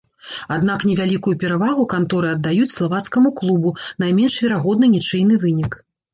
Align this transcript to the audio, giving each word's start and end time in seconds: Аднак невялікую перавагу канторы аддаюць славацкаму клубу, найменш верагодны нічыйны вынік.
Аднак 0.53 0.85
невялікую 0.91 1.33
перавагу 1.43 1.83
канторы 1.93 2.31
аддаюць 2.37 2.73
славацкаму 2.77 3.33
клубу, 3.41 3.75
найменш 4.07 4.41
верагодны 4.47 4.93
нічыйны 4.97 5.41
вынік. 5.47 5.81